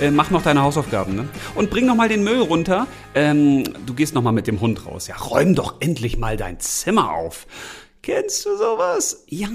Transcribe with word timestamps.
äh, 0.00 0.10
mach 0.10 0.30
noch 0.30 0.42
deine 0.42 0.62
Hausaufgaben, 0.62 1.14
ne? 1.14 1.28
Und 1.54 1.70
bring 1.70 1.86
noch 1.86 1.94
mal 1.94 2.08
den 2.08 2.24
Müll 2.24 2.40
runter. 2.40 2.86
Ähm, 3.14 3.64
du 3.86 3.94
gehst 3.94 4.14
noch 4.14 4.22
mal 4.22 4.32
mit 4.32 4.46
dem 4.46 4.60
Hund 4.60 4.86
raus. 4.86 5.06
Ja, 5.08 5.16
räum 5.16 5.54
doch 5.54 5.76
endlich 5.80 6.18
mal 6.18 6.36
dein 6.36 6.60
Zimmer 6.60 7.12
auf. 7.12 7.46
Kennst 8.02 8.46
du 8.46 8.56
sowas? 8.56 9.24
Ja, 9.26 9.48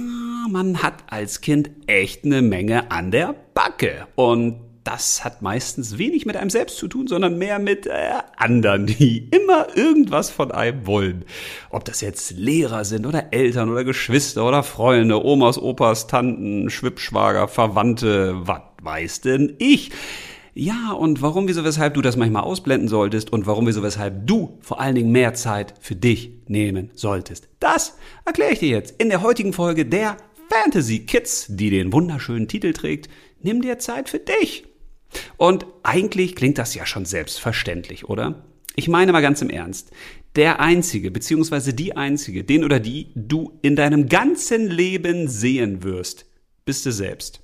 man 0.49 0.83
hat 0.83 0.95
als 1.07 1.41
Kind 1.41 1.71
echt 1.87 2.25
eine 2.25 2.41
Menge 2.41 2.91
an 2.91 3.09
der 3.11 3.35
Backe. 3.53 4.07
Und 4.15 4.59
das 4.83 5.23
hat 5.23 5.41
meistens 5.41 5.97
wenig 5.97 6.25
mit 6.25 6.35
einem 6.35 6.49
selbst 6.49 6.77
zu 6.77 6.87
tun, 6.87 7.07
sondern 7.07 7.37
mehr 7.37 7.57
mit 7.57 7.87
äh, 7.87 8.11
anderen, 8.37 8.85
die 8.85 9.29
immer 9.31 9.67
irgendwas 9.75 10.29
von 10.29 10.51
einem 10.51 10.85
wollen. 10.85 11.25
Ob 11.69 11.85
das 11.85 12.01
jetzt 12.01 12.31
Lehrer 12.31 12.83
sind 12.83 13.05
oder 13.05 13.31
Eltern 13.31 13.69
oder 13.69 13.83
Geschwister 13.83 14.45
oder 14.45 14.61
Freunde, 14.63 15.23
Omas, 15.23 15.57
Opas, 15.57 16.07
Tanten, 16.07 16.69
Schwippschwager, 16.69 17.47
Verwandte, 17.47 18.35
was 18.45 18.61
weiß 18.81 19.21
denn 19.21 19.55
ich? 19.59 19.91
Ja, 20.55 20.91
und 20.91 21.23
warum, 21.23 21.47
wieso, 21.47 21.63
weshalb 21.63 21.95
du 21.95 22.01
das 22.01 22.15
manchmal 22.15 22.43
ausblenden 22.43 22.87
solltest 22.87 23.33
und 23.33 23.47
warum, 23.47 23.65
wieso, 23.65 23.81
weshalb 23.81 24.27
du 24.27 24.59
vor 24.61 24.79
allen 24.79 24.93
Dingen 24.93 25.11
mehr 25.11 25.33
Zeit 25.33 25.73
für 25.79 25.95
dich 25.95 26.31
nehmen 26.47 26.91
solltest. 26.93 27.49
Das 27.59 27.97
erkläre 28.23 28.53
ich 28.53 28.59
dir 28.59 28.69
jetzt 28.69 29.01
in 29.01 29.09
der 29.09 29.23
heutigen 29.23 29.53
Folge 29.53 29.85
der 29.85 30.17
Fantasy 30.49 30.99
Kids, 30.99 31.47
die 31.49 31.71
den 31.71 31.91
wunderschönen 31.91 32.47
Titel 32.47 32.71
trägt. 32.73 33.09
Nimm 33.41 33.63
dir 33.63 33.79
Zeit 33.79 34.09
für 34.09 34.19
dich. 34.19 34.65
Und 35.37 35.65
eigentlich 35.81 36.35
klingt 36.35 36.59
das 36.59 36.75
ja 36.75 36.85
schon 36.85 37.05
selbstverständlich, 37.05 38.07
oder? 38.07 38.43
Ich 38.75 38.87
meine 38.87 39.11
mal 39.11 39.21
ganz 39.21 39.41
im 39.41 39.49
Ernst. 39.49 39.91
Der 40.35 40.59
einzige, 40.59 41.09
beziehungsweise 41.11 41.73
die 41.73 41.95
einzige, 41.95 42.43
den 42.43 42.63
oder 42.63 42.79
die 42.79 43.11
du 43.15 43.57
in 43.61 43.75
deinem 43.75 44.09
ganzen 44.09 44.67
Leben 44.69 45.27
sehen 45.27 45.83
wirst, 45.83 46.25
bist 46.65 46.85
du 46.85 46.91
selbst. 46.91 47.42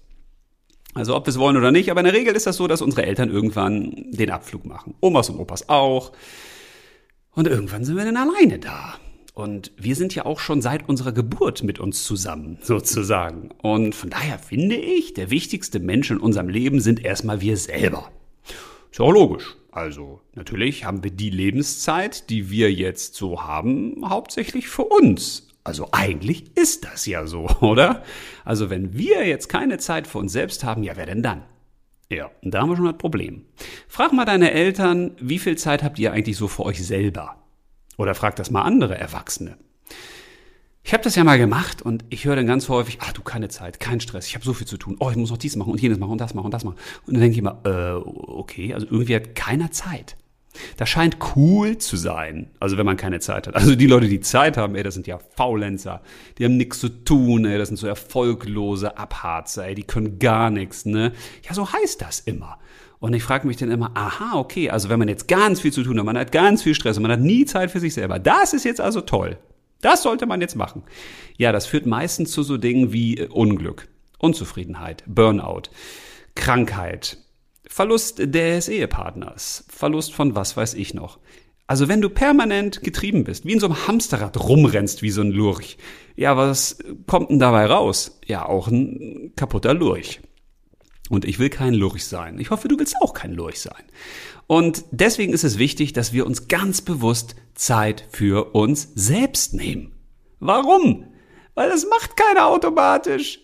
Also 1.00 1.16
ob 1.16 1.25
wir 1.25 1.31
es 1.31 1.39
wollen 1.39 1.55
oder 1.55 1.72
nicht, 1.72 1.89
aber 1.89 2.02
in 2.02 2.08
der 2.08 2.14
Regel 2.14 2.36
ist 2.36 2.45
das 2.45 2.58
so, 2.58 2.67
dass 2.67 2.81
unsere 2.81 3.05
Eltern 3.05 3.30
irgendwann 3.30 3.94
den 4.11 4.31
Abflug 4.31 4.66
machen. 4.66 4.95
Omas 5.00 5.30
und 5.30 5.39
Opas 5.39 5.69
auch. 5.69 6.11
Und 7.31 7.47
irgendwann 7.47 7.86
sind 7.86 7.95
wir 7.95 8.03
dann 8.03 8.17
alleine 8.17 8.59
da. 8.59 8.95
Und 9.33 9.72
wir 9.77 9.95
sind 9.95 10.14
ja 10.14 10.25
auch 10.25 10.42
schon 10.42 10.61
seit 10.61 10.89
unserer 10.89 11.14
Geburt 11.14 11.64
mit 11.64 11.80
uns 11.80 12.03
zusammen, 12.03 12.58
sozusagen. 12.64 13.52
Und 13.61 13.95
von 13.95 14.09
daher 14.09 14.39
finde 14.39 14.75
ich, 14.75 15.14
der 15.14 15.31
wichtigste 15.31 15.80
Mensch 15.80 16.11
in 16.11 16.17
unserem 16.17 16.50
Leben 16.50 16.81
sind 16.81 17.05
erstmal 17.05 17.39
wir 17.39 17.55
selber. 17.55 18.11
Ist 18.92 19.00
ja 19.00 19.05
auch 19.05 19.14
logisch. 19.14 19.55
Also 19.72 20.20
natürlich 20.36 20.83
haben 20.83 21.02
wir 21.02 21.11
die 21.11 21.30
Lebenszeit, 21.30 22.30
die 22.30 22.50
wir 22.50 22.73
jetzt 22.73 23.16
so 23.16 23.44
haben, 23.44 24.03
hauptsächlich 24.03 24.67
für 24.67 24.83
uns. 24.83 25.47
Also 25.70 25.89
eigentlich 25.92 26.58
ist 26.58 26.84
das 26.86 27.06
ja 27.06 27.28
so, 27.28 27.48
oder? 27.62 28.02
Also 28.44 28.72
wenn 28.72 28.98
wir 28.98 29.28
jetzt 29.28 29.50
keine 29.50 29.78
Zeit 29.78 30.08
für 30.08 30.17
uns 30.17 30.34
selbst 30.34 30.64
haben, 30.64 30.81
ja, 30.81 30.98
wer 30.98 31.06
denn 31.06 31.22
dann? 31.22 31.44
Ja, 32.09 32.31
da 32.42 32.61
haben 32.61 32.70
wir 32.70 32.76
schon 32.76 32.86
das 32.86 32.98
Problem. 32.98 33.45
Frag 33.88 34.11
mal 34.11 34.26
deine 34.26 34.50
Eltern, 34.50 35.11
wie 35.20 35.38
viel 35.38 35.59
Zeit 35.59 35.84
habt 35.84 36.00
ihr 36.00 36.11
eigentlich 36.11 36.38
so 36.38 36.48
für 36.48 36.66
euch 36.66 36.84
selber? 36.84 37.36
Oder 37.98 38.16
frag 38.16 38.36
das 38.36 38.50
mal 38.50 38.64
andere 38.64 38.98
Erwachsene. 38.98 39.59
Ich 40.81 40.92
habe 40.92 41.03
das 41.03 41.14
ja 41.14 41.23
mal 41.23 41.38
gemacht 41.38 41.83
und 41.83 42.04
ich 42.09 42.26
höre 42.26 42.36
dann 42.36 42.48
ganz 42.48 42.67
häufig, 42.67 42.98
ach 43.02 43.14
du, 43.14 43.22
keine 43.22 43.50
Zeit, 43.50 43.80
kein 43.80 44.00
Stress, 44.00 44.26
ich 44.26 44.33
habe 44.33 44.44
so 44.44 44.56
viel 44.56 44.66
zu 44.66 44.78
tun. 44.78 44.98
Oh, 45.00 45.11
ich 45.11 45.17
muss 45.17 45.30
noch 45.30 45.38
dies 45.38 45.56
machen 45.56 45.72
und 45.72 45.80
jenes 45.80 46.00
machen 46.00 46.14
und 46.14 46.22
das 46.22 46.33
machen 46.33 46.45
und 46.45 46.54
das 46.56 46.64
machen. 46.64 46.78
Und 47.06 47.14
dann 47.14 47.22
denke 47.22 47.33
ich 47.33 47.38
immer, 47.38 47.61
äh, 47.64 47.92
okay, 47.92 48.73
also 48.73 48.88
irgendwie 48.88 49.16
hat 49.16 49.36
keiner 49.36 49.70
Zeit. 49.70 50.17
Das 50.77 50.89
scheint 50.89 51.17
cool 51.35 51.77
zu 51.77 51.97
sein, 51.97 52.49
also 52.59 52.77
wenn 52.77 52.85
man 52.85 52.97
keine 52.97 53.19
Zeit 53.19 53.47
hat. 53.47 53.55
Also 53.55 53.75
die 53.75 53.88
Leute, 53.88 54.07
die 54.07 54.19
Zeit 54.19 54.57
haben, 54.57 54.75
ey, 54.75 54.83
das 54.83 54.93
sind 54.93 55.07
ja 55.07 55.19
Faulenzer. 55.35 56.02
Die 56.38 56.45
haben 56.45 56.57
nichts 56.57 56.79
zu 56.79 56.89
tun, 56.89 57.45
ey, 57.45 57.58
das 57.58 57.70
sind 57.70 57.77
so 57.77 57.87
erfolglose 57.87 58.98
Abharzer, 58.98 59.65
ey, 59.65 59.75
die 59.75 59.83
können 59.83 60.19
gar 60.19 60.49
nichts, 60.49 60.86
ne? 60.86 61.11
Ja, 61.48 61.53
so 61.53 61.71
heißt 61.71 62.02
das 62.02 62.19
immer. 62.19 62.59
Und 62.99 63.14
ich 63.14 63.23
frage 63.23 63.48
mich 63.48 63.58
dann 63.58 63.71
immer, 63.71 63.92
aha, 63.93 64.37
okay, 64.37 64.69
also 64.69 64.89
wenn 64.89 64.99
man 64.99 65.08
jetzt 65.08 65.27
ganz 65.27 65.61
viel 65.61 65.71
zu 65.71 65.83
tun 65.83 65.98
hat, 65.98 66.05
man 66.05 66.17
hat 66.17 66.31
ganz 66.31 66.64
viel 66.64 66.75
Stress 66.75 66.98
und 66.98 67.03
man 67.03 67.11
hat 67.11 67.21
nie 67.21 67.45
Zeit 67.45 67.71
für 67.71 67.80
sich 67.80 67.93
selber, 67.93 68.19
das 68.19 68.53
ist 68.53 68.65
jetzt 68.65 68.81
also 68.81 69.02
toll. 69.02 69.37
Das 69.81 70.03
sollte 70.03 70.25
man 70.25 70.42
jetzt 70.42 70.55
machen. 70.55 70.83
Ja, 71.37 71.53
das 71.53 71.65
führt 71.65 71.86
meistens 71.86 72.31
zu 72.31 72.43
so 72.43 72.58
Dingen 72.58 72.92
wie 72.92 73.17
äh, 73.17 73.27
Unglück, 73.27 73.87
Unzufriedenheit, 74.17 75.03
Burnout, 75.08 75.64
Krankheit, 76.36 77.17
Verlust 77.71 78.17
des 78.17 78.67
Ehepartners, 78.67 79.63
Verlust 79.69 80.13
von 80.13 80.35
was 80.35 80.57
weiß 80.57 80.73
ich 80.73 80.95
noch. 80.95 81.19
Also 81.67 81.87
wenn 81.87 82.02
du 82.02 82.09
permanent 82.09 82.81
getrieben 82.81 83.23
bist, 83.23 83.45
wie 83.45 83.53
in 83.53 83.59
so 83.59 83.67
einem 83.67 83.87
Hamsterrad 83.87 84.43
rumrennst 84.43 85.03
wie 85.03 85.11
so 85.11 85.21
ein 85.21 85.30
Lurch, 85.30 85.77
ja, 86.15 86.35
was 86.35 86.80
kommt 87.05 87.30
denn 87.30 87.37
dabei 87.37 87.67
raus? 87.67 88.19
Ja, 88.25 88.47
auch 88.47 88.67
ein 88.67 89.33
kaputter 89.35 89.75
Lurch. 89.75 90.19
Und 91.09 91.25
ich 91.25 91.37
will 91.37 91.52
kein 91.52 91.75
Lurch 91.75 92.05
sein. 92.05 92.39
Ich 92.39 92.49
hoffe, 92.49 92.67
du 92.67 92.80
willst 92.80 92.95
auch 93.02 93.13
kein 93.13 93.33
Lurch 93.33 93.61
sein. 93.61 93.83
Und 94.47 94.83
deswegen 94.89 95.31
ist 95.31 95.43
es 95.43 95.59
wichtig, 95.59 95.93
dass 95.93 96.11
wir 96.11 96.25
uns 96.25 96.47
ganz 96.47 96.81
bewusst 96.81 97.36
Zeit 97.53 98.03
für 98.09 98.55
uns 98.55 98.89
selbst 98.95 99.53
nehmen. 99.53 99.93
Warum? 100.39 101.05
Weil 101.53 101.69
das 101.69 101.86
macht 101.86 102.17
keiner 102.17 102.47
automatisch. 102.47 103.41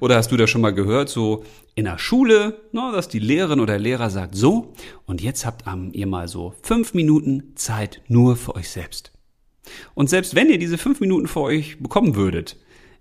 Oder 0.00 0.16
hast 0.16 0.32
du 0.32 0.36
das 0.36 0.50
schon 0.50 0.60
mal 0.60 0.74
gehört, 0.74 1.08
so 1.08 1.44
in 1.74 1.84
der 1.84 1.98
Schule, 1.98 2.60
ne, 2.72 2.90
dass 2.92 3.08
die 3.08 3.18
Lehrerin 3.18 3.60
oder 3.60 3.78
Lehrer 3.78 4.10
sagt, 4.10 4.34
so, 4.34 4.72
und 5.06 5.22
jetzt 5.22 5.46
habt 5.46 5.64
ihr 5.92 6.06
mal 6.06 6.28
so 6.28 6.54
fünf 6.62 6.94
Minuten 6.94 7.52
Zeit 7.54 8.02
nur 8.08 8.36
für 8.36 8.54
euch 8.56 8.68
selbst. 8.68 9.12
Und 9.94 10.10
selbst 10.10 10.34
wenn 10.34 10.50
ihr 10.50 10.58
diese 10.58 10.78
fünf 10.78 11.00
Minuten 11.00 11.28
für 11.28 11.40
euch 11.40 11.78
bekommen 11.80 12.16
würdet, 12.16 12.56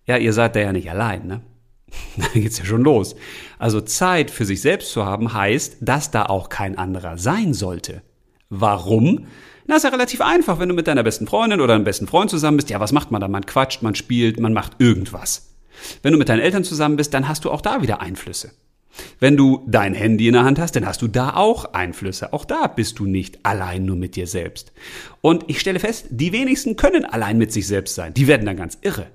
ja, 0.06 0.18
ihr 0.18 0.34
seid 0.34 0.56
da 0.56 0.59
ja 0.59 0.72
nicht 0.72 0.90
allein, 0.90 1.28
ne? 1.28 1.41
da 2.18 2.28
geht's 2.34 2.59
ja 2.59 2.66
schon 2.66 2.84
los. 2.84 3.16
Also 3.57 3.81
Zeit 3.81 4.30
für 4.30 4.46
sich 4.46 4.62
selbst 4.62 4.91
zu 4.91 5.06
haben 5.06 5.34
heißt, 5.34 5.78
dass 5.81 6.12
da 6.12 6.25
auch 6.28 6.50
kein 6.50 6.78
anderer 6.78 7.18
sein 7.18 7.53
sollte. 7.53 8.03
Warum? 8.50 9.25
Na, 9.66 9.75
ist 9.75 9.84
ja 9.84 9.90
relativ 9.90 10.22
einfach, 10.22 10.59
wenn 10.59 10.69
du 10.69 10.75
mit 10.75 10.88
deiner 10.88 11.03
besten 11.03 11.28
Freundin 11.28 11.62
oder 11.62 11.74
deinem 11.74 11.84
besten 11.84 12.07
Freund 12.07 12.30
zusammen 12.30 12.57
bist. 12.57 12.69
Ja, 12.69 12.80
was 12.80 12.91
macht 12.91 13.12
man 13.12 13.22
da? 13.22 13.28
Man 13.28 13.46
quatscht, 13.46 13.84
man 13.84 13.96
spielt, 13.96 14.40
man 14.40 14.53
macht 14.53 14.74
irgendwas. 14.80 15.48
Wenn 16.01 16.13
du 16.13 16.19
mit 16.19 16.29
deinen 16.29 16.41
Eltern 16.41 16.63
zusammen 16.63 16.95
bist, 16.95 17.13
dann 17.13 17.28
hast 17.28 17.45
du 17.45 17.51
auch 17.51 17.62
da 17.62 17.81
wieder 17.81 18.01
Einflüsse. 18.01 18.51
Wenn 19.19 19.38
du 19.38 19.63
dein 19.67 19.94
Handy 19.94 20.28
in 20.28 20.34
der 20.34 20.44
Hand 20.44 20.59
hast, 20.59 20.75
dann 20.75 20.85
hast 20.85 21.01
du 21.01 21.07
da 21.07 21.35
auch 21.35 21.73
Einflüsse. 21.73 22.34
Auch 22.34 22.45
da 22.45 22.67
bist 22.67 23.00
du 23.00 23.06
nicht 23.06 23.40
allein 23.44 23.85
nur 23.85 23.95
mit 23.95 24.16
dir 24.16 24.28
selbst. 24.28 24.72
Und 25.22 25.45
ich 25.47 25.59
stelle 25.59 25.79
fest, 25.79 26.07
die 26.09 26.34
wenigsten 26.34 26.75
können 26.75 27.06
allein 27.06 27.38
mit 27.38 27.51
sich 27.53 27.68
selbst 27.68 27.95
sein. 27.95 28.13
Die 28.13 28.28
werden 28.28 28.45
dann 28.45 28.57
ganz 28.57 28.78
irre. 28.81 29.07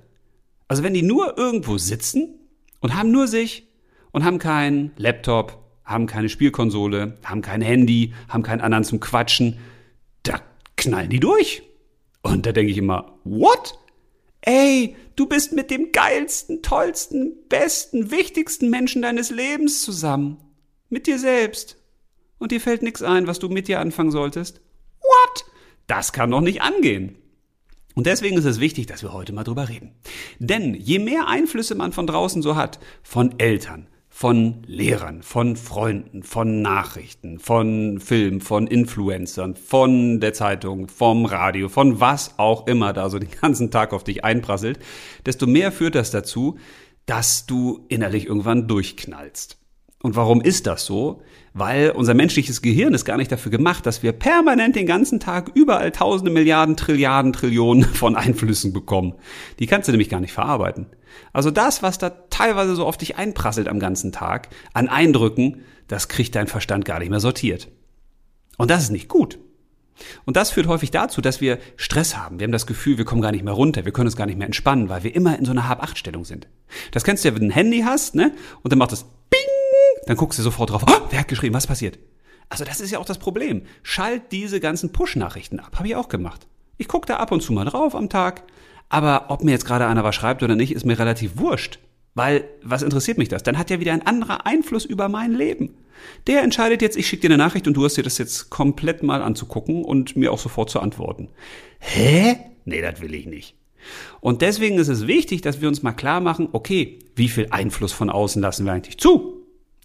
Also 0.67 0.83
wenn 0.83 0.93
die 0.93 1.03
nur 1.03 1.37
irgendwo 1.37 1.77
sitzen 1.77 2.39
und 2.79 2.95
haben 2.95 3.11
nur 3.11 3.27
sich 3.27 3.67
und 4.11 4.23
haben 4.23 4.39
keinen 4.39 4.91
Laptop, 4.97 5.63
haben 5.83 6.07
keine 6.07 6.29
Spielkonsole, 6.29 7.17
haben 7.23 7.41
kein 7.41 7.61
Handy, 7.61 8.13
haben 8.27 8.43
keinen 8.43 8.61
anderen 8.61 8.83
zum 8.83 8.99
Quatschen. 8.99 9.57
Da 10.23 10.41
knallen 10.77 11.09
die 11.09 11.19
durch. 11.19 11.61
Und 12.23 12.47
da 12.47 12.51
denke 12.51 12.71
ich 12.71 12.77
immer, 12.77 13.19
what? 13.23 13.77
Ey, 14.45 14.95
du 15.15 15.25
bist 15.25 15.53
mit 15.53 15.71
dem 15.71 15.91
geilsten, 15.91 16.61
tollsten, 16.61 17.33
besten, 17.49 18.11
wichtigsten 18.11 18.69
Menschen 18.69 19.01
deines 19.01 19.31
Lebens 19.31 19.81
zusammen. 19.81 20.37
Mit 20.89 21.07
dir 21.07 21.17
selbst. 21.17 21.77
Und 22.37 22.51
dir 22.51 22.61
fällt 22.61 22.83
nichts 22.83 23.01
ein, 23.01 23.25
was 23.25 23.39
du 23.39 23.49
mit 23.49 23.67
dir 23.67 23.79
anfangen 23.79 24.11
solltest? 24.11 24.61
What? 25.01 25.45
Das 25.87 26.13
kann 26.13 26.29
doch 26.29 26.41
nicht 26.41 26.61
angehen. 26.61 27.17
Und 27.95 28.05
deswegen 28.05 28.37
ist 28.37 28.45
es 28.45 28.59
wichtig, 28.59 28.85
dass 28.85 29.01
wir 29.01 29.13
heute 29.13 29.33
mal 29.33 29.43
drüber 29.43 29.67
reden. 29.67 29.95
Denn 30.37 30.75
je 30.75 30.99
mehr 30.99 31.27
Einflüsse 31.27 31.73
man 31.73 31.91
von 31.91 32.05
draußen 32.05 32.43
so 32.43 32.55
hat, 32.55 32.79
von 33.01 33.39
Eltern, 33.39 33.87
von 34.17 34.63
Lehrern, 34.65 35.23
von 35.23 35.57
Freunden, 35.57 36.23
von 36.23 36.61
Nachrichten, 36.61 37.37
von 37.37 37.99
Film, 37.99 38.39
von 38.39 38.65
Influencern, 38.65 39.57
von 39.57 40.21
der 40.21 40.31
Zeitung, 40.31 40.87
vom 40.87 41.25
Radio, 41.25 41.67
von 41.67 41.99
was 41.99 42.39
auch 42.39 42.65
immer 42.65 42.93
da 42.93 43.09
so 43.09 43.19
den 43.19 43.29
ganzen 43.41 43.71
Tag 43.71 43.91
auf 43.91 44.05
dich 44.05 44.23
einprasselt, 44.23 44.79
desto 45.25 45.47
mehr 45.47 45.73
führt 45.73 45.95
das 45.95 46.11
dazu, 46.11 46.57
dass 47.05 47.45
du 47.45 47.83
innerlich 47.89 48.27
irgendwann 48.27 48.69
durchknallst. 48.69 49.57
Und 50.01 50.15
warum 50.15 50.39
ist 50.39 50.65
das 50.65 50.85
so? 50.85 51.21
Weil 51.53 51.91
unser 51.91 52.13
menschliches 52.13 52.61
Gehirn 52.61 52.93
ist 52.93 53.03
gar 53.03 53.17
nicht 53.17 53.33
dafür 53.33 53.51
gemacht, 53.51 53.85
dass 53.85 54.01
wir 54.01 54.13
permanent 54.13 54.77
den 54.77 54.85
ganzen 54.85 55.19
Tag 55.19 55.51
überall 55.55 55.91
tausende 55.91 56.31
Milliarden, 56.31 56.77
Trilliarden, 56.77 57.33
Trillionen 57.33 57.83
von 57.93 58.15
Einflüssen 58.15 58.71
bekommen. 58.71 59.15
Die 59.59 59.67
kannst 59.67 59.89
du 59.89 59.91
nämlich 59.91 60.09
gar 60.09 60.21
nicht 60.21 60.31
verarbeiten. 60.31 60.85
Also 61.33 61.51
das, 61.51 61.83
was 61.83 61.97
da 61.97 62.09
teilweise 62.09 62.75
so 62.75 62.85
auf 62.85 62.97
dich 62.97 63.17
einprasselt 63.17 63.67
am 63.67 63.79
ganzen 63.79 64.11
Tag, 64.11 64.49
an 64.73 64.87
Eindrücken, 64.87 65.61
das 65.87 66.07
kriegt 66.07 66.35
dein 66.35 66.47
Verstand 66.47 66.85
gar 66.85 66.99
nicht 66.99 67.09
mehr 67.09 67.19
sortiert. 67.19 67.69
Und 68.57 68.71
das 68.71 68.83
ist 68.83 68.91
nicht 68.91 69.09
gut. 69.09 69.39
Und 70.25 70.35
das 70.35 70.51
führt 70.51 70.67
häufig 70.67 70.91
dazu, 70.91 71.21
dass 71.21 71.41
wir 71.41 71.57
Stress 71.77 72.17
haben. 72.17 72.39
Wir 72.39 72.45
haben 72.45 72.51
das 72.51 72.67
Gefühl, 72.67 72.97
wir 72.97 73.05
kommen 73.05 73.21
gar 73.21 73.31
nicht 73.31 73.43
mehr 73.43 73.53
runter, 73.53 73.85
wir 73.85 73.93
können 73.93 74.07
uns 74.07 74.17
gar 74.17 74.25
nicht 74.25 74.37
mehr 74.37 74.47
entspannen, 74.47 74.89
weil 74.89 75.03
wir 75.03 75.15
immer 75.15 75.37
in 75.37 75.45
so 75.45 75.51
einer 75.51 75.69
Hab-Acht-Stellung 75.69 76.25
sind. 76.25 76.47
Das 76.91 77.03
kennst 77.03 77.23
du 77.23 77.29
ja, 77.29 77.35
wenn 77.35 77.41
du 77.41 77.47
ein 77.47 77.51
Handy 77.51 77.81
hast, 77.81 78.15
ne? 78.15 78.33
Und 78.61 78.71
dann 78.71 78.79
macht 78.79 78.91
es 78.91 79.03
Bing! 79.03 79.39
Dann 80.07 80.17
guckst 80.17 80.37
du 80.37 80.43
sofort 80.43 80.69
drauf, 80.69 80.83
oh, 80.87 81.07
wer 81.09 81.19
hat 81.19 81.27
geschrieben, 81.27 81.55
was 81.55 81.67
passiert? 81.67 81.97
Also 82.49 82.63
das 82.63 82.79
ist 82.79 82.91
ja 82.91 82.99
auch 82.99 83.05
das 83.05 83.17
Problem. 83.17 83.63
Schalt 83.83 84.31
diese 84.31 84.59
ganzen 84.59 84.91
Push-Nachrichten 84.91 85.59
ab. 85.59 85.77
Habe 85.77 85.87
ich 85.87 85.95
auch 85.95 86.09
gemacht. 86.09 86.47
Ich 86.77 86.87
gucke 86.87 87.07
da 87.07 87.17
ab 87.17 87.31
und 87.31 87.41
zu 87.41 87.53
mal 87.53 87.65
drauf 87.65 87.95
am 87.95 88.09
Tag. 88.09 88.43
Aber 88.89 89.25
ob 89.29 89.43
mir 89.43 89.51
jetzt 89.51 89.65
gerade 89.65 89.87
einer 89.87 90.03
was 90.03 90.15
schreibt 90.15 90.43
oder 90.43 90.55
nicht, 90.55 90.73
ist 90.73 90.85
mir 90.85 90.99
relativ 90.99 91.37
wurscht. 91.37 91.79
Weil, 92.13 92.45
was 92.63 92.81
interessiert 92.81 93.17
mich 93.17 93.27
das? 93.27 93.43
Dann 93.43 93.57
hat 93.57 93.69
ja 93.69 93.79
wieder 93.79 93.91
ein 93.91 94.05
anderer 94.05 94.45
Einfluss 94.45 94.85
über 94.85 95.09
mein 95.09 95.33
Leben. 95.33 95.75
Der 96.27 96.43
entscheidet 96.43 96.81
jetzt, 96.81 96.95
ich 96.95 97.07
schicke 97.07 97.23
dir 97.23 97.33
eine 97.33 97.43
Nachricht 97.43 97.67
und 97.67 97.75
du 97.75 97.83
hast 97.83 97.97
dir 97.97 98.03
das 98.03 98.17
jetzt 98.17 98.49
komplett 98.49 99.03
mal 99.03 99.21
anzugucken 99.21 99.83
und 99.83 100.15
mir 100.15 100.31
auch 100.31 100.39
sofort 100.39 100.69
zu 100.69 100.79
antworten. 100.79 101.29
Hä? 101.79 102.37
Nee, 102.63 102.81
das 102.81 103.01
will 103.01 103.13
ich 103.13 103.25
nicht. 103.25 103.55
Und 104.21 104.41
deswegen 104.41 104.77
ist 104.77 104.87
es 104.87 105.07
wichtig, 105.07 105.41
dass 105.41 105.61
wir 105.61 105.67
uns 105.67 105.83
mal 105.83 105.91
klar 105.91 106.21
machen, 106.21 106.49
okay, 106.53 106.99
wie 107.15 107.29
viel 107.29 107.47
Einfluss 107.51 107.91
von 107.91 108.09
außen 108.09 108.41
lassen 108.41 108.65
wir 108.65 108.73
eigentlich 108.73 108.97
zu? 108.97 109.34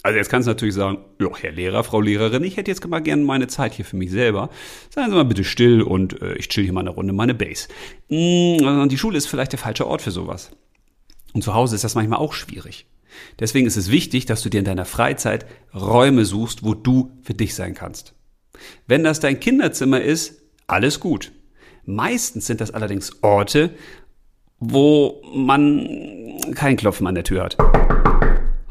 Also 0.03 0.17
jetzt 0.17 0.31
kannst 0.31 0.47
du 0.47 0.51
natürlich 0.51 0.75
sagen, 0.75 0.99
ja, 1.21 1.29
Herr 1.39 1.53
Lehrer, 1.53 1.85
Frau 1.85 2.01
Lehrerin, 2.01 2.43
ich 2.43 2.57
hätte 2.57 2.71
jetzt 2.71 2.87
mal 2.87 3.01
gerne 3.01 3.23
meine 3.23 3.49
Zeit 3.49 3.75
hier 3.75 3.85
für 3.85 3.97
mich 3.97 4.11
selber. 4.11 4.49
Seien 4.89 5.11
Sie 5.11 5.17
mal 5.17 5.25
bitte 5.25 5.45
still 5.45 5.83
und 5.83 6.23
äh, 6.23 6.35
ich 6.35 6.49
chill 6.49 6.65
hier 6.65 6.73
mal 6.73 6.81
eine 6.81 6.91
Runde 6.91 7.13
meine 7.13 7.35
Base. 7.35 7.69
Mmh, 8.09 8.89
die 8.89 8.99
Schule 8.99 9.19
ist 9.19 9.27
vielleicht 9.27 9.53
der 9.53 9.59
falsche 9.59 9.87
Ort 9.87 10.01
für 10.01 10.11
sowas. 10.11 10.53
Und 11.33 11.45
zu 11.45 11.55
Hause 11.55 11.75
ist 11.75 11.85
das 11.85 11.95
manchmal 11.95 12.19
auch 12.19 12.33
schwierig. 12.33 12.87
Deswegen 13.39 13.67
ist 13.67 13.77
es 13.77 13.91
wichtig, 13.91 14.25
dass 14.25 14.43
du 14.43 14.49
dir 14.49 14.59
in 14.59 14.65
deiner 14.65 14.85
Freizeit 14.85 15.47
Räume 15.75 16.25
suchst, 16.25 16.65
wo 16.65 16.75
du 16.75 17.11
für 17.23 17.35
dich 17.35 17.55
sein 17.55 17.75
kannst. 17.75 18.15
Wenn 18.87 19.05
das 19.05 19.21
dein 19.21 19.41
Kinderzimmer 19.41 20.01
ist, 20.01 20.43
alles 20.67 21.01
gut. 21.01 21.33
Meistens 21.85 22.47
sind 22.47 22.61
das 22.61 22.71
allerdings 22.71 23.23
Orte, 23.23 23.71
wo 24.59 25.23
man 25.35 26.39
kein 26.55 26.77
Klopfen 26.77 27.07
an 27.07 27.15
der 27.15 27.25
Tür 27.25 27.45
hat. 27.45 27.57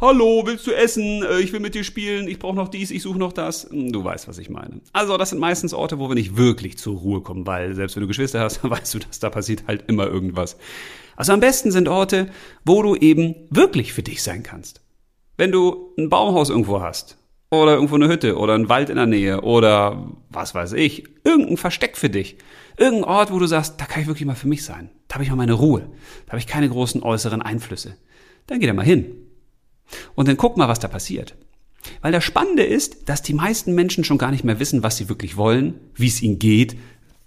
Hallo, 0.02 0.44
willst 0.46 0.66
du 0.66 0.72
essen? 0.72 1.24
Äh, 1.24 1.40
ich 1.40 1.52
will 1.52 1.60
mit 1.60 1.76
dir 1.76 1.84
spielen. 1.84 2.30
Ich 2.30 2.40
brauche 2.40 2.56
noch 2.56 2.70
dies, 2.70 2.90
ich 2.90 3.02
suche 3.02 3.20
noch 3.20 3.34
das. 3.34 3.70
Hm, 3.70 3.92
du 3.92 4.02
weißt, 4.02 4.30
was 4.30 4.38
ich 4.38 4.50
meine. 4.50 4.80
Also, 4.94 5.18
das 5.18 5.32
sind 5.32 5.40
meistens 5.40 5.74
Orte, 5.74 6.00
wo 6.00 6.08
wir 6.08 6.16
nicht 6.16 6.38
wirklich 6.38 6.78
zur 6.78 6.98
Ruhe 6.98 7.20
kommen, 7.20 7.46
weil 7.46 7.76
selbst 7.76 7.98
wenn 7.98 8.02
du 8.02 8.08
Geschwister 8.08 8.40
hast, 8.40 8.64
weißt 8.70 8.94
du, 8.94 9.00
dass 9.00 9.20
da 9.20 9.30
passiert 9.30 9.64
halt 9.68 9.90
immer 9.90 10.08
irgendwas. 10.08 10.56
Also 11.18 11.34
am 11.34 11.42
besten 11.42 11.72
sind 11.72 11.90
Orte, 11.90 12.30
wo 12.64 12.82
du 12.82 12.96
eben 12.96 13.36
wirklich 13.50 13.92
für 13.92 14.02
dich 14.02 14.24
sein 14.24 14.42
kannst. 14.42 14.80
Wenn 15.36 15.52
du 15.52 15.94
ein 15.98 16.08
Baumhaus 16.08 16.50
irgendwo 16.50 16.80
hast 16.80 17.18
oder 17.52 17.74
irgendwo 17.74 17.96
eine 17.96 18.08
Hütte 18.08 18.38
oder 18.38 18.54
ein 18.54 18.70
Wald 18.70 18.90
in 18.90 18.96
der 18.96 19.06
Nähe 19.06 19.42
oder 19.42 20.12
was 20.30 20.56
weiß 20.56 20.74
ich, 20.74 21.10
irgendein 21.26 21.58
Versteck 21.58 21.98
für 21.98 22.10
dich, 22.10 22.38
irgendein 22.78 23.04
Ort, 23.04 23.34
wo 23.34 23.40
du 23.40 23.48
sagst, 23.48 23.82
da 23.82 23.86
kann 23.86 24.02
ich 24.02 24.08
wirklich 24.08 24.26
mal 24.26 24.36
für 24.36 24.48
mich 24.48 24.64
sein. 24.64 24.92
Da 25.10 25.16
habe 25.16 25.26
ich 25.26 25.30
mal 25.30 25.36
meine 25.36 25.54
Ruhe. 25.54 25.90
Da 26.26 26.32
habe 26.32 26.40
ich 26.40 26.48
keine 26.48 26.70
großen 26.70 27.04
äußeren 27.04 27.42
Einflüsse. 27.42 27.98
Dann 28.48 28.62
geh 28.62 28.68
da 28.68 28.74
mal 28.74 28.86
hin. 28.86 29.29
Und 30.16 30.28
dann 30.28 30.38
guck 30.38 30.58
mal, 30.58 30.68
was 30.68 30.80
da 30.80 30.88
passiert. 30.88 31.36
Weil 32.02 32.12
das 32.12 32.24
Spannende 32.24 32.64
ist, 32.64 33.10
dass 33.10 33.22
die 33.22 33.34
meisten 33.34 33.74
Menschen 33.74 34.04
schon 34.04 34.18
gar 34.18 34.32
nicht 34.32 34.44
mehr 34.44 34.60
wissen, 34.60 34.84
was 34.84 34.98
sie 34.98 35.10
wirklich 35.10 35.38
wollen, 35.38 35.80
wie 35.96 36.08
es 36.08 36.22
ihnen 36.22 36.40
geht, 36.40 36.78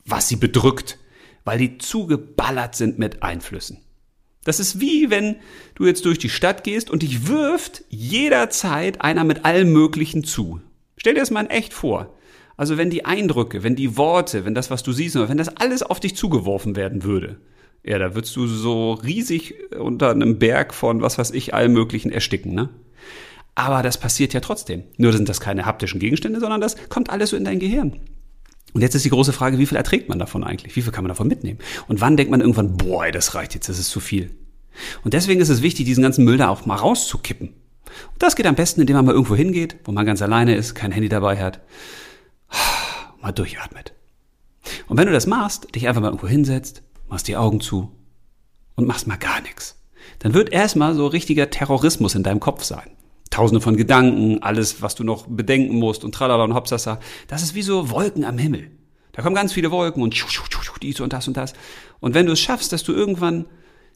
was 0.05 0.29
sie 0.29 0.37
bedrückt 0.37 0.99
weil 1.44 1.59
die 1.59 1.79
zugeballert 1.79 2.75
sind 2.75 2.99
mit 2.99 3.23
Einflüssen. 3.23 3.79
Das 4.44 4.59
ist 4.59 4.81
wie 4.81 5.11
wenn 5.11 5.37
du 5.75 5.87
jetzt 5.87 6.05
durch 6.05 6.19
die 6.19 6.29
Stadt 6.29 6.64
gehst 6.64 6.91
und 6.91 7.03
dich 7.03 7.29
wirft 7.29 7.85
jederzeit 7.88 9.00
einer 9.00 9.25
mit 9.25 9.44
allem 9.44 9.73
Möglichen 9.73 10.25
zu. 10.25 10.61
Stell 10.97 11.15
dir 11.15 11.20
das 11.20 11.31
mal 11.31 11.44
in 11.44 11.50
echt 11.50 11.73
vor. 11.73 12.17
Also 12.56 12.76
wenn 12.76 12.91
die 12.91 13.05
Eindrücke, 13.05 13.62
wenn 13.62 13.76
die 13.76 13.97
Worte, 13.97 14.44
wenn 14.44 14.55
das, 14.55 14.70
was 14.70 14.82
du 14.82 14.93
siehst, 14.93 15.17
wenn 15.17 15.38
das 15.38 15.56
alles 15.56 15.82
auf 15.82 16.00
dich 16.00 16.17
zugeworfen 16.17 16.76
werden 16.76 17.03
würde, 17.03 17.41
ja, 17.84 17.99
da 17.99 18.14
würdest 18.14 18.37
du 18.37 18.46
so 18.46 18.93
riesig 18.93 19.55
unter 19.79 20.11
einem 20.11 20.38
Berg 20.38 20.73
von, 20.73 21.02
was 21.02 21.19
weiß 21.19 21.32
ich, 21.32 21.55
allem 21.55 21.73
Möglichen 21.73 22.12
ersticken, 22.12 22.55
ne? 22.55 22.69
Aber 23.55 23.82
das 23.82 23.99
passiert 23.99 24.32
ja 24.32 24.40
trotzdem. 24.40 24.84
Nur 24.96 25.12
sind 25.12 25.29
das 25.29 25.40
keine 25.40 25.67
haptischen 25.67 26.00
Gegenstände, 26.00 26.40
sondern 26.40 26.61
das 26.61 26.76
kommt 26.88 27.11
alles 27.11 27.31
so 27.31 27.37
in 27.37 27.44
dein 27.44 27.58
Gehirn. 27.58 28.00
Und 28.73 28.81
jetzt 28.81 28.94
ist 28.94 29.05
die 29.05 29.11
große 29.11 29.34
Frage, 29.34 29.58
wie 29.58 29.67
viel 29.67 29.76
erträgt 29.76 30.08
man 30.08 30.19
davon 30.19 30.44
eigentlich? 30.44 30.75
Wie 30.76 30.82
viel 30.82 30.93
kann 30.93 31.05
man 31.05 31.11
davon 31.11 31.29
mitnehmen? 31.29 31.58
Und 31.88 32.00
wann 32.00 32.17
denkt 32.17 32.31
man 32.31 32.40
irgendwann, 32.40 32.76
boah, 32.79 33.11
das 33.11 33.34
reicht 33.34 33.55
jetzt, 33.55 33.69
das 33.69 33.79
ist 33.79 33.90
zu 33.90 34.00
viel. 34.00 34.31
Und 35.05 35.12
deswegen 35.12 35.43
ist 35.43 35.50
es 35.50 35.61
wichtig, 35.61 35.84
diesen 35.84 36.02
ganzen 36.02 36.25
Müll 36.25 36.38
da 36.38 36.49
auch 36.49 36.64
mal 36.64 36.76
rauszukippen. 36.76 37.49
Und 37.49 38.23
das 38.23 38.37
geht 38.37 38.46
am 38.46 38.55
besten, 38.55 38.81
indem 38.81 38.96
man 38.96 39.05
mal 39.05 39.12
irgendwo 39.12 39.37
hingeht, 39.37 39.76
wo 39.84 39.93
man 39.93 40.06
ganz 40.06 40.23
alleine 40.23 40.55
ist, 40.55 40.75
kein 40.75 40.93
Handy 40.93 41.11
dabei 41.11 41.37
hat, 41.43 41.61
mal 43.20 43.32
durchatmet. 43.32 43.93
Und 44.87 44.96
wenn 44.96 45.06
du 45.06 45.12
das 45.12 45.26
machst, 45.26 45.75
dich 45.75 45.88
einfach 45.88 46.00
mal 46.00 46.08
irgendwo 46.08 46.29
hinsetzt, 46.29 46.82
machst 47.12 47.29
die 47.29 47.37
Augen 47.37 47.61
zu 47.61 47.93
und 48.75 48.88
machst 48.88 49.06
mal 49.06 49.19
gar 49.19 49.41
nichts, 49.43 49.81
dann 50.19 50.35
wird 50.35 50.50
erstmal 50.50 50.94
so 50.94 51.06
richtiger 51.06 51.50
Terrorismus 51.50 52.14
in 52.14 52.25
deinem 52.25 52.41
Kopf 52.41 52.64
sein 52.64 52.97
tausende 53.32 53.61
von 53.61 53.76
Gedanken, 53.76 54.43
alles, 54.43 54.82
was 54.82 54.94
du 54.94 55.05
noch 55.05 55.26
bedenken 55.26 55.76
musst 55.76 56.05
und 56.05 56.14
tralala 56.14 56.44
und 56.44 56.55
hopsasa. 56.55 57.00
Das 57.29 57.43
ist 57.43 57.55
wie 57.55 57.62
so 57.62 57.91
Wolken 57.91 58.25
am 58.25 58.38
Himmel. 58.38 58.70
Da 59.12 59.23
kommen 59.23 59.35
ganz 59.35 59.53
viele 59.53 59.70
Wolken 59.70 60.03
und 60.03 60.14
dies 60.82 61.00
und 61.00 61.12
das 61.12 61.29
und 61.29 61.37
das. 61.37 61.53
Und 62.00 62.14
wenn 62.14 62.26
du 62.26 62.32
es 62.32 62.41
schaffst, 62.41 62.73
dass 62.73 62.82
du 62.82 62.93
irgendwann 62.93 63.47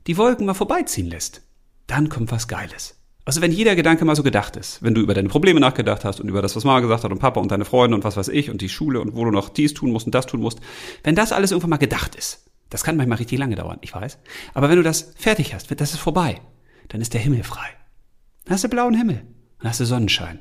die 0.06 0.16
Wolken 0.16 0.46
mal 0.46 0.54
vorbeiziehen 0.54 1.08
lässt, 1.08 1.42
dann 1.86 2.08
kommt 2.08 2.32
was 2.32 2.48
Geiles. 2.48 2.94
Also 3.24 3.40
wenn 3.40 3.50
jeder 3.50 3.74
Gedanke 3.74 4.04
mal 4.04 4.14
so 4.14 4.22
gedacht 4.22 4.56
ist, 4.56 4.82
wenn 4.82 4.94
du 4.94 5.00
über 5.00 5.14
deine 5.14 5.28
Probleme 5.28 5.58
nachgedacht 5.58 6.04
hast 6.04 6.20
und 6.20 6.28
über 6.28 6.42
das, 6.42 6.54
was 6.54 6.64
Mama 6.64 6.80
gesagt 6.80 7.02
hat 7.02 7.10
und 7.10 7.18
Papa 7.18 7.40
und 7.40 7.50
deine 7.50 7.64
Freunde 7.64 7.96
und 7.96 8.04
was 8.04 8.16
weiß 8.16 8.28
ich 8.28 8.50
und 8.50 8.60
die 8.60 8.68
Schule 8.68 9.00
und 9.00 9.16
wo 9.16 9.24
du 9.24 9.32
noch 9.32 9.48
dies 9.48 9.74
tun 9.74 9.90
musst 9.90 10.06
und 10.06 10.14
das 10.14 10.26
tun 10.26 10.40
musst, 10.40 10.60
wenn 11.02 11.16
das 11.16 11.32
alles 11.32 11.50
irgendwann 11.50 11.70
mal 11.70 11.76
gedacht 11.76 12.14
ist, 12.14 12.44
das 12.70 12.84
kann 12.84 12.96
manchmal 12.96 13.18
richtig 13.18 13.38
lange 13.38 13.56
dauern, 13.56 13.78
ich 13.80 13.94
weiß, 13.94 14.18
aber 14.54 14.68
wenn 14.68 14.76
du 14.76 14.82
das 14.82 15.12
fertig 15.16 15.54
hast, 15.54 15.70
das 15.80 15.92
ist 15.92 16.00
vorbei, 16.00 16.40
dann 16.88 17.00
ist 17.00 17.14
der 17.14 17.20
Himmel 17.20 17.42
frei. 17.42 17.68
Dann 18.44 18.54
hast 18.54 18.64
du 18.64 18.68
blauen 18.68 18.94
Himmel. 18.94 19.22
Dann 19.58 19.70
hast 19.70 19.80
du 19.80 19.84
Sonnenschein. 19.84 20.38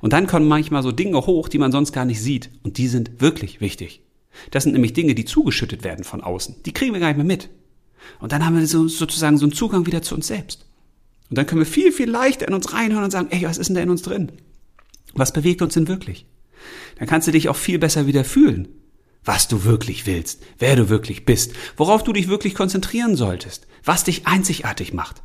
Und 0.00 0.12
dann 0.12 0.26
kommen 0.26 0.46
manchmal 0.46 0.82
so 0.82 0.92
Dinge 0.92 1.26
hoch, 1.26 1.48
die 1.48 1.58
man 1.58 1.72
sonst 1.72 1.92
gar 1.92 2.04
nicht 2.04 2.20
sieht. 2.20 2.50
Und 2.62 2.78
die 2.78 2.88
sind 2.88 3.20
wirklich 3.20 3.60
wichtig. 3.60 4.02
Das 4.50 4.64
sind 4.64 4.72
nämlich 4.72 4.92
Dinge, 4.92 5.14
die 5.14 5.24
zugeschüttet 5.24 5.84
werden 5.84 6.04
von 6.04 6.22
außen. 6.22 6.62
Die 6.64 6.72
kriegen 6.72 6.92
wir 6.92 7.00
gar 7.00 7.08
nicht 7.08 7.16
mehr 7.16 7.24
mit. 7.24 7.48
Und 8.20 8.32
dann 8.32 8.44
haben 8.44 8.58
wir 8.58 8.66
so, 8.66 8.88
sozusagen 8.88 9.38
so 9.38 9.44
einen 9.44 9.52
Zugang 9.52 9.86
wieder 9.86 10.02
zu 10.02 10.14
uns 10.14 10.26
selbst. 10.26 10.66
Und 11.28 11.38
dann 11.38 11.46
können 11.46 11.60
wir 11.60 11.66
viel, 11.66 11.92
viel 11.92 12.10
leichter 12.10 12.48
in 12.48 12.54
uns 12.54 12.72
reinhören 12.72 13.04
und 13.04 13.10
sagen, 13.10 13.28
ey, 13.30 13.42
was 13.42 13.58
ist 13.58 13.68
denn 13.68 13.76
da 13.76 13.82
in 13.82 13.90
uns 13.90 14.02
drin? 14.02 14.32
Was 15.14 15.32
bewegt 15.32 15.62
uns 15.62 15.74
denn 15.74 15.88
wirklich? 15.88 16.26
Dann 16.98 17.08
kannst 17.08 17.26
du 17.28 17.32
dich 17.32 17.48
auch 17.48 17.56
viel 17.56 17.78
besser 17.78 18.06
wieder 18.06 18.24
fühlen. 18.24 18.68
Was 19.24 19.48
du 19.48 19.64
wirklich 19.64 20.06
willst, 20.06 20.42
wer 20.58 20.76
du 20.76 20.88
wirklich 20.88 21.24
bist, 21.24 21.52
worauf 21.76 22.02
du 22.02 22.12
dich 22.12 22.28
wirklich 22.28 22.54
konzentrieren 22.54 23.16
solltest, 23.16 23.66
was 23.84 24.04
dich 24.04 24.26
einzigartig 24.26 24.94
macht. 24.94 25.22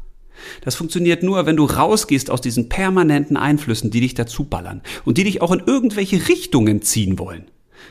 Das 0.61 0.75
funktioniert 0.75 1.23
nur, 1.23 1.45
wenn 1.45 1.55
du 1.55 1.65
rausgehst 1.65 2.29
aus 2.29 2.41
diesen 2.41 2.69
permanenten 2.69 3.37
Einflüssen, 3.37 3.91
die 3.91 4.01
dich 4.01 4.13
dazu 4.13 4.43
ballern 4.43 4.81
und 5.05 5.17
die 5.17 5.23
dich 5.23 5.41
auch 5.41 5.51
in 5.51 5.63
irgendwelche 5.65 6.27
Richtungen 6.27 6.81
ziehen 6.81 7.17
wollen. 7.19 7.45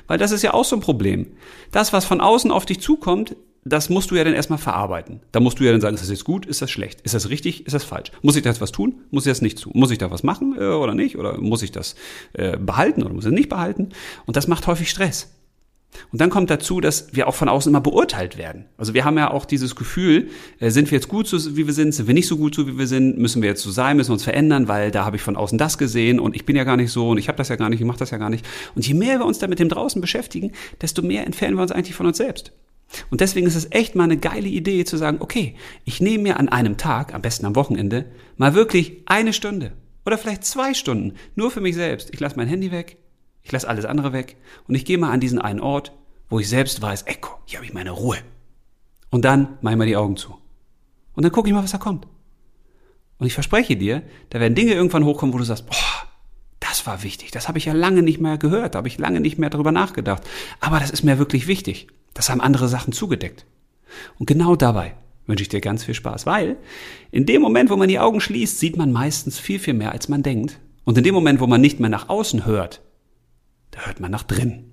Weil 0.06 0.18
das 0.18 0.30
ist 0.30 0.42
ja 0.42 0.52
auch 0.52 0.64
so 0.64 0.76
ein 0.76 0.80
Problem. 0.80 1.28
Das, 1.72 1.92
was 1.92 2.04
von 2.04 2.20
außen 2.20 2.50
auf 2.50 2.66
dich 2.66 2.80
zukommt, 2.80 3.36
das 3.64 3.88
musst 3.88 4.10
du 4.10 4.14
ja 4.14 4.24
dann 4.24 4.34
erstmal 4.34 4.58
verarbeiten. 4.58 5.20
Da 5.32 5.40
musst 5.40 5.58
du 5.58 5.64
ja 5.64 5.72
dann 5.72 5.80
sagen, 5.80 5.94
ist 5.94 6.02
das 6.02 6.10
jetzt 6.10 6.24
gut, 6.24 6.44
ist 6.44 6.60
das 6.60 6.70
schlecht, 6.70 7.00
ist 7.00 7.14
das 7.14 7.30
richtig, 7.30 7.66
ist 7.66 7.72
das 7.72 7.82
falsch? 7.82 8.12
Muss 8.20 8.36
ich 8.36 8.42
da 8.42 8.50
jetzt 8.50 8.60
was 8.60 8.72
tun, 8.72 9.00
muss 9.10 9.24
ich 9.24 9.30
das 9.30 9.40
nicht 9.40 9.62
tun? 9.62 9.72
Muss 9.74 9.90
ich 9.90 9.96
da 9.96 10.10
was 10.10 10.22
machen 10.22 10.54
äh, 10.58 10.64
oder 10.64 10.94
nicht? 10.94 11.16
Oder 11.16 11.38
muss 11.38 11.62
ich 11.62 11.72
das 11.72 11.94
äh, 12.34 12.58
behalten 12.58 13.02
oder 13.02 13.14
muss 13.14 13.24
ich 13.24 13.30
das 13.30 13.38
nicht 13.38 13.48
behalten? 13.48 13.88
Und 14.26 14.36
das 14.36 14.48
macht 14.48 14.66
häufig 14.66 14.90
Stress. 14.90 15.33
Und 16.12 16.20
dann 16.20 16.30
kommt 16.30 16.50
dazu, 16.50 16.80
dass 16.80 17.08
wir 17.12 17.28
auch 17.28 17.34
von 17.34 17.48
außen 17.48 17.70
immer 17.70 17.80
beurteilt 17.80 18.36
werden. 18.36 18.66
Also 18.76 18.94
wir 18.94 19.04
haben 19.04 19.16
ja 19.16 19.30
auch 19.30 19.44
dieses 19.44 19.76
Gefühl, 19.76 20.28
äh, 20.58 20.70
sind 20.70 20.90
wir 20.90 20.96
jetzt 20.96 21.08
gut 21.08 21.26
so, 21.26 21.56
wie 21.56 21.66
wir 21.66 21.74
sind, 21.74 21.92
sind 21.92 22.06
wir 22.06 22.14
nicht 22.14 22.28
so 22.28 22.36
gut 22.36 22.54
so, 22.54 22.66
wie 22.66 22.78
wir 22.78 22.86
sind, 22.86 23.18
müssen 23.18 23.42
wir 23.42 23.48
jetzt 23.48 23.62
so 23.62 23.70
sein, 23.70 23.96
müssen 23.96 24.10
wir 24.10 24.14
uns 24.14 24.24
verändern, 24.24 24.68
weil 24.68 24.90
da 24.90 25.04
habe 25.04 25.16
ich 25.16 25.22
von 25.22 25.36
außen 25.36 25.58
das 25.58 25.78
gesehen 25.78 26.18
und 26.20 26.34
ich 26.36 26.44
bin 26.44 26.56
ja 26.56 26.64
gar 26.64 26.76
nicht 26.76 26.90
so 26.92 27.10
und 27.10 27.18
ich 27.18 27.28
habe 27.28 27.38
das 27.38 27.48
ja 27.48 27.56
gar 27.56 27.70
nicht, 27.70 27.80
ich 27.80 27.86
mache 27.86 27.98
das 27.98 28.10
ja 28.10 28.18
gar 28.18 28.30
nicht. 28.30 28.46
Und 28.74 28.86
je 28.86 28.94
mehr 28.94 29.18
wir 29.18 29.26
uns 29.26 29.38
da 29.38 29.46
mit 29.46 29.58
dem 29.58 29.68
draußen 29.68 30.00
beschäftigen, 30.00 30.52
desto 30.80 31.02
mehr 31.02 31.26
entfernen 31.26 31.56
wir 31.56 31.62
uns 31.62 31.72
eigentlich 31.72 31.96
von 31.96 32.06
uns 32.06 32.16
selbst. 32.16 32.52
Und 33.10 33.20
deswegen 33.20 33.46
ist 33.46 33.56
es 33.56 33.68
echt 33.70 33.94
mal 33.94 34.04
eine 34.04 34.16
geile 34.16 34.48
Idee 34.48 34.84
zu 34.84 34.96
sagen, 34.96 35.18
okay, 35.20 35.56
ich 35.84 36.00
nehme 36.00 36.24
mir 36.24 36.38
an 36.38 36.48
einem 36.48 36.76
Tag, 36.76 37.14
am 37.14 37.22
besten 37.22 37.46
am 37.46 37.56
Wochenende, 37.56 38.06
mal 38.36 38.54
wirklich 38.54 39.02
eine 39.06 39.32
Stunde 39.32 39.72
oder 40.06 40.18
vielleicht 40.18 40.44
zwei 40.44 40.74
Stunden 40.74 41.14
nur 41.34 41.50
für 41.50 41.60
mich 41.60 41.74
selbst. 41.74 42.12
Ich 42.12 42.20
lasse 42.20 42.36
mein 42.36 42.48
Handy 42.48 42.70
weg, 42.70 42.98
ich 43.44 43.52
lasse 43.52 43.68
alles 43.68 43.84
andere 43.84 44.12
weg 44.12 44.36
und 44.66 44.74
ich 44.74 44.84
gehe 44.84 44.98
mal 44.98 45.12
an 45.12 45.20
diesen 45.20 45.38
einen 45.38 45.60
Ort, 45.60 45.92
wo 46.28 46.40
ich 46.40 46.48
selbst 46.48 46.80
weiß, 46.82 47.02
ey, 47.02 47.16
hier 47.44 47.58
habe 47.58 47.66
ich 47.66 47.74
meine 47.74 47.90
Ruhe. 47.90 48.16
Und 49.10 49.24
dann 49.24 49.58
mache 49.60 49.74
ich 49.74 49.78
mal 49.78 49.86
die 49.86 49.96
Augen 49.96 50.16
zu. 50.16 50.34
Und 51.14 51.22
dann 51.22 51.30
gucke 51.30 51.48
ich 51.48 51.54
mal, 51.54 51.62
was 51.62 51.70
da 51.70 51.78
kommt. 51.78 52.08
Und 53.18 53.26
ich 53.26 53.34
verspreche 53.34 53.76
dir, 53.76 54.02
da 54.30 54.40
werden 54.40 54.54
Dinge 54.54 54.72
irgendwann 54.72 55.04
hochkommen, 55.04 55.32
wo 55.32 55.38
du 55.38 55.44
sagst, 55.44 55.66
boah, 55.66 56.08
das 56.58 56.86
war 56.86 57.02
wichtig. 57.02 57.30
Das 57.30 57.46
habe 57.46 57.58
ich 57.58 57.66
ja 57.66 57.74
lange 57.74 58.02
nicht 58.02 58.20
mehr 58.20 58.38
gehört, 58.38 58.74
da 58.74 58.78
habe 58.78 58.88
ich 58.88 58.98
lange 58.98 59.20
nicht 59.20 59.38
mehr 59.38 59.50
darüber 59.50 59.70
nachgedacht. 59.70 60.22
Aber 60.60 60.80
das 60.80 60.90
ist 60.90 61.04
mir 61.04 61.18
wirklich 61.18 61.46
wichtig. 61.46 61.86
Das 62.14 62.30
haben 62.30 62.40
andere 62.40 62.66
Sachen 62.68 62.92
zugedeckt. 62.92 63.46
Und 64.18 64.26
genau 64.26 64.56
dabei 64.56 64.96
wünsche 65.26 65.42
ich 65.42 65.48
dir 65.48 65.60
ganz 65.60 65.84
viel 65.84 65.94
Spaß, 65.94 66.26
weil 66.26 66.56
in 67.10 67.26
dem 67.26 67.42
Moment, 67.42 67.70
wo 67.70 67.76
man 67.76 67.88
die 67.88 67.98
Augen 67.98 68.20
schließt, 68.20 68.58
sieht 68.58 68.76
man 68.76 68.90
meistens 68.90 69.38
viel, 69.38 69.58
viel 69.58 69.74
mehr, 69.74 69.92
als 69.92 70.08
man 70.08 70.22
denkt. 70.22 70.58
Und 70.84 70.98
in 70.98 71.04
dem 71.04 71.14
Moment, 71.14 71.40
wo 71.40 71.46
man 71.46 71.60
nicht 71.60 71.80
mehr 71.80 71.90
nach 71.90 72.08
außen 72.08 72.44
hört, 72.44 72.82
da 73.74 73.86
hört 73.86 74.00
man 74.00 74.10
nach 74.10 74.22
drin. 74.22 74.70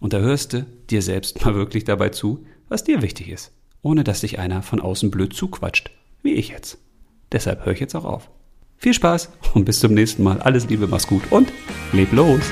Und 0.00 0.12
da 0.12 0.18
hörst 0.18 0.52
du 0.52 0.66
dir 0.90 1.00
selbst 1.00 1.44
mal 1.44 1.54
wirklich 1.54 1.84
dabei 1.84 2.08
zu, 2.08 2.44
was 2.68 2.84
dir 2.84 3.02
wichtig 3.02 3.28
ist, 3.28 3.52
ohne 3.82 4.04
dass 4.04 4.20
sich 4.20 4.38
einer 4.38 4.62
von 4.62 4.80
außen 4.80 5.10
blöd 5.10 5.32
zuquatscht, 5.32 5.90
wie 6.22 6.34
ich 6.34 6.48
jetzt. 6.48 6.78
Deshalb 7.30 7.64
höre 7.64 7.72
ich 7.72 7.80
jetzt 7.80 7.94
auch 7.94 8.04
auf. 8.04 8.30
Viel 8.76 8.94
Spaß 8.94 9.30
und 9.54 9.64
bis 9.64 9.78
zum 9.78 9.94
nächsten 9.94 10.24
Mal. 10.24 10.40
Alles 10.40 10.68
Liebe, 10.68 10.88
mach's 10.88 11.06
gut 11.06 11.22
und 11.30 11.52
leb 11.92 12.12
los! 12.12 12.50